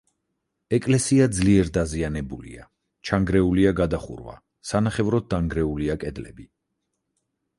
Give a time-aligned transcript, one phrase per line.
[0.77, 2.65] ეკლესია ძლიერ დაზიანებულია:
[3.09, 4.35] ჩანგრეულია გადახურვა,
[4.71, 6.49] სანახევროდ დანგრეულია კედლები.